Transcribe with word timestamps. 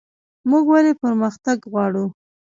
موږ 0.49 0.65
ولې 0.71 0.93
پرمختګ 1.03 1.57
غواړو؟ 1.71 2.05